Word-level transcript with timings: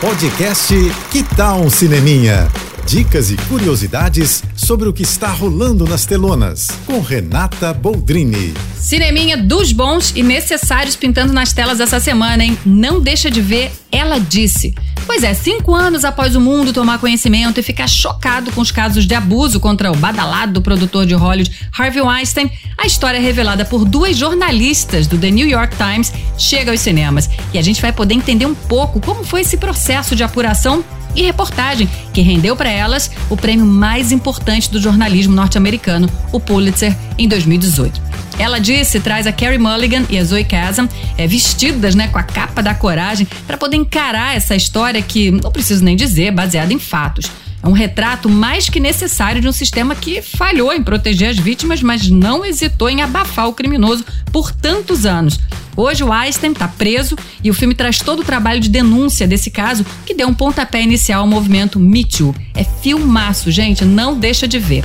Podcast 0.00 0.74
Que 1.10 1.22
Tal 1.22 1.62
um 1.62 1.70
Cineminha? 1.70 2.48
Dicas 2.86 3.30
e 3.30 3.36
curiosidades 3.48 4.44
sobre 4.54 4.90
o 4.90 4.92
que 4.92 5.02
está 5.02 5.28
rolando 5.28 5.86
nas 5.86 6.04
telonas, 6.04 6.68
com 6.84 7.00
Renata 7.00 7.72
Boldrini. 7.72 8.52
Cineminha 8.78 9.38
dos 9.38 9.72
bons 9.72 10.12
e 10.14 10.22
necessários 10.22 10.96
pintando 10.96 11.32
nas 11.32 11.54
telas 11.54 11.80
essa 11.80 11.98
semana, 11.98 12.44
hein? 12.44 12.58
Não 12.64 13.00
deixa 13.00 13.30
de 13.30 13.40
ver 13.40 13.72
Ela 13.90 14.20
Disse. 14.20 14.74
Pois 15.16 15.24
é, 15.24 15.32
cinco 15.32 15.74
anos 15.74 16.04
após 16.04 16.36
o 16.36 16.40
mundo 16.42 16.74
tomar 16.74 16.98
conhecimento 16.98 17.58
e 17.58 17.62
ficar 17.62 17.88
chocado 17.88 18.52
com 18.52 18.60
os 18.60 18.70
casos 18.70 19.06
de 19.06 19.14
abuso 19.14 19.58
contra 19.58 19.90
o 19.90 19.96
badalado 19.96 20.60
produtor 20.60 21.06
de 21.06 21.14
Hollywood 21.14 21.50
Harvey 21.72 22.02
Weinstein, 22.02 22.50
a 22.76 22.84
história 22.84 23.18
revelada 23.18 23.64
por 23.64 23.86
duas 23.86 24.14
jornalistas 24.14 25.06
do 25.06 25.16
The 25.16 25.30
New 25.30 25.48
York 25.48 25.74
Times 25.74 26.12
chega 26.36 26.70
aos 26.70 26.80
cinemas. 26.80 27.30
E 27.54 27.56
a 27.56 27.62
gente 27.62 27.80
vai 27.80 27.94
poder 27.94 28.12
entender 28.12 28.44
um 28.44 28.54
pouco 28.54 29.00
como 29.00 29.24
foi 29.24 29.40
esse 29.40 29.56
processo 29.56 30.14
de 30.14 30.22
apuração 30.22 30.84
e 31.14 31.22
reportagem 31.22 31.88
que 32.12 32.20
rendeu 32.20 32.54
para 32.54 32.68
elas 32.68 33.10
o 33.30 33.38
prêmio 33.38 33.64
mais 33.64 34.12
importante 34.12 34.70
do 34.70 34.78
jornalismo 34.78 35.34
norte-americano, 35.34 36.10
o 36.30 36.38
Pulitzer, 36.38 36.94
em 37.16 37.26
2018. 37.26 38.05
Ela 38.38 38.58
disse, 38.58 39.00
traz 39.00 39.26
a 39.26 39.32
Carrie 39.32 39.58
Mulligan 39.58 40.04
e 40.10 40.18
a 40.18 40.24
Zoe 40.24 40.44
Kazan 40.44 40.88
é, 41.16 41.26
vestidas 41.26 41.94
né, 41.94 42.08
com 42.08 42.18
a 42.18 42.22
capa 42.22 42.62
da 42.62 42.74
coragem 42.74 43.26
para 43.46 43.56
poder 43.56 43.76
encarar 43.76 44.36
essa 44.36 44.54
história 44.54 45.00
que, 45.00 45.30
não 45.30 45.50
preciso 45.50 45.82
nem 45.82 45.96
dizer, 45.96 46.30
baseada 46.32 46.72
em 46.72 46.78
fatos. 46.78 47.30
É 47.62 47.68
um 47.68 47.72
retrato 47.72 48.28
mais 48.28 48.68
que 48.68 48.78
necessário 48.78 49.40
de 49.40 49.48
um 49.48 49.52
sistema 49.52 49.94
que 49.94 50.20
falhou 50.20 50.72
em 50.72 50.82
proteger 50.82 51.30
as 51.30 51.38
vítimas, 51.38 51.82
mas 51.82 52.08
não 52.08 52.44
hesitou 52.44 52.88
em 52.88 53.02
abafar 53.02 53.48
o 53.48 53.54
criminoso 53.54 54.04
por 54.30 54.52
tantos 54.52 55.06
anos. 55.06 55.40
Hoje 55.74 56.04
o 56.04 56.12
Einstein 56.12 56.52
está 56.52 56.68
preso 56.68 57.16
e 57.42 57.50
o 57.50 57.54
filme 57.54 57.74
traz 57.74 57.98
todo 57.98 58.20
o 58.20 58.24
trabalho 58.24 58.60
de 58.60 58.68
denúncia 58.68 59.26
desse 59.26 59.50
caso 59.50 59.84
que 60.04 60.14
deu 60.14 60.28
um 60.28 60.34
pontapé 60.34 60.80
inicial 60.80 61.22
ao 61.22 61.26
movimento 61.26 61.80
Me 61.80 62.04
Too. 62.04 62.34
É 62.54 62.64
filmaço, 62.64 63.50
gente, 63.50 63.84
não 63.84 64.18
deixa 64.18 64.46
de 64.46 64.58
ver. 64.58 64.84